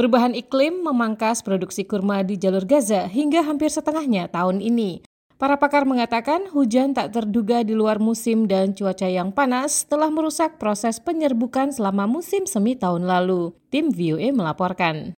[0.00, 5.04] Perubahan iklim memangkas produksi kurma di jalur Gaza hingga hampir setengahnya tahun ini.
[5.36, 10.56] Para pakar mengatakan hujan tak terduga di luar musim dan cuaca yang panas telah merusak
[10.56, 13.52] proses penyerbukan selama musim semi tahun lalu.
[13.68, 15.12] Tim VOA melaporkan.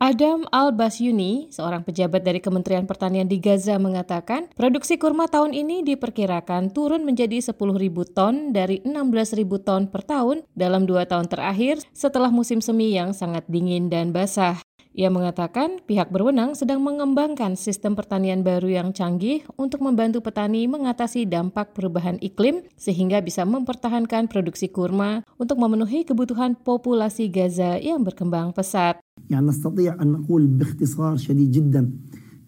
[0.00, 6.72] Adam Al-Basyuni, seorang pejabat dari Kementerian Pertanian di Gaza mengatakan, produksi kurma tahun ini diperkirakan
[6.72, 12.64] turun menjadi 10.000 ton dari 16.000 ton per tahun dalam dua tahun terakhir setelah musim
[12.64, 14.56] semi yang sangat dingin dan basah.
[14.90, 21.30] Ia mengatakan pihak berwenang sedang mengembangkan sistem pertanian baru yang canggih untuk membantu petani mengatasi
[21.30, 28.50] dampak perubahan iklim sehingga bisa mempertahankan produksi kurma untuk memenuhi kebutuhan populasi Gaza yang berkembang
[28.50, 28.98] pesat.
[29.29, 31.91] يعني نستطيع أن نقول باختصار شديد جدا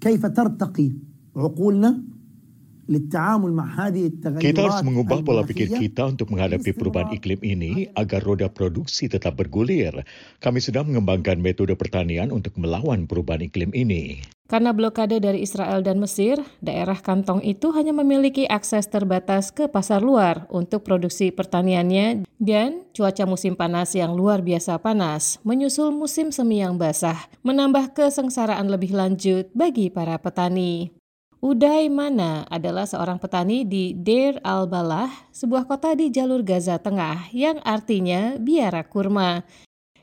[0.01, 0.91] كيف ترتقي
[1.35, 2.03] عقولنا
[2.87, 3.35] Kita
[4.63, 10.07] harus mengubah pola pikir kita untuk menghadapi perubahan iklim ini agar roda produksi tetap bergulir.
[10.39, 14.23] Kami sedang mengembangkan metode pertanian untuk melawan perubahan iklim ini.
[14.52, 20.04] Karena blokade dari Israel dan Mesir, daerah kantong itu hanya memiliki akses terbatas ke pasar
[20.04, 26.60] luar untuk produksi pertaniannya dan cuaca musim panas yang luar biasa panas, menyusul musim semi
[26.60, 30.92] yang basah, menambah kesengsaraan lebih lanjut bagi para petani.
[31.40, 37.56] Uday Mana adalah seorang petani di Deir al-Balah, sebuah kota di jalur Gaza Tengah yang
[37.64, 39.48] artinya biara kurma.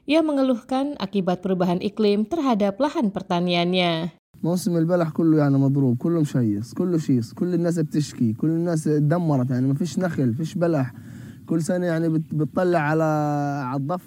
[0.09, 4.18] Ia mengeluhkan akibat perubahan iklim terhadap lahan pertaniannya.
[4.42, 9.50] موسم البلح كله يعني مضروب كله مشيص كله شيص كل الناس بتشكي كل الناس دمرت
[9.50, 10.94] يعني ما فيش نخل فيش بلح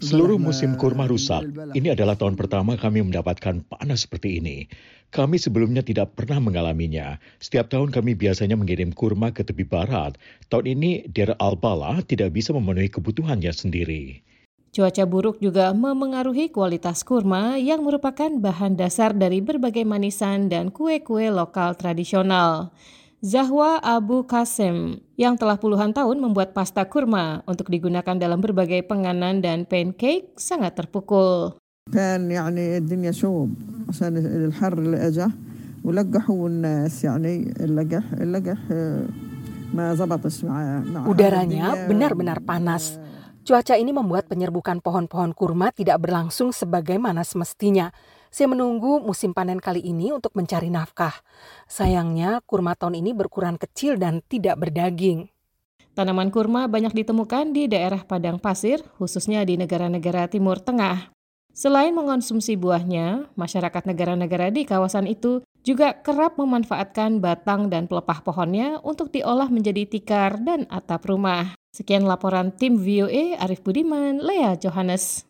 [0.02, 1.54] Seluruh musim kurma rusak.
[1.78, 4.66] Ini adalah tahun pertama kami mendapatkan panas seperti ini.
[5.14, 7.22] Kami sebelumnya tidak pernah mengalaminya.
[7.38, 10.18] Setiap tahun kami biasanya mengirim kurma ke tepi barat.
[10.50, 14.26] Tahun ini Dir Al-Bala tidak bisa memenuhi kebutuhannya sendiri.
[14.78, 21.34] Cuaca buruk juga memengaruhi kualitas kurma yang merupakan bahan dasar dari berbagai manisan dan kue-kue
[21.34, 22.70] lokal tradisional.
[23.18, 29.42] Zahwa Abu Kasem yang telah puluhan tahun membuat pasta kurma untuk digunakan dalam berbagai penganan
[29.42, 31.58] dan pancake sangat terpukul.
[31.94, 33.50] كان يعني الدنيا شوب
[33.90, 35.28] عشان الحر اللي اجى
[35.84, 38.60] ولقحوا الناس يعني اللقح اللقح
[39.74, 43.00] ما زبطش مع Udaranya benar-benar panas.
[43.43, 47.91] Cuaca ini membuat penyerbukan pohon-pohon kurma tidak berlangsung sebagaimana semestinya.
[48.31, 51.11] Saya menunggu musim panen kali ini untuk mencari nafkah.
[51.67, 55.27] Sayangnya, kurma tahun ini berukuran kecil dan tidak berdaging.
[55.99, 61.11] Tanaman kurma banyak ditemukan di daerah padang pasir, khususnya di negara-negara Timur Tengah.
[61.51, 68.79] Selain mengonsumsi buahnya, masyarakat negara-negara di kawasan itu juga kerap memanfaatkan batang dan pelepah pohonnya
[68.87, 71.59] untuk diolah menjadi tikar dan atap rumah.
[71.73, 75.25] Sekian laporan tim VOA Arif Budiman, Lea Johannes.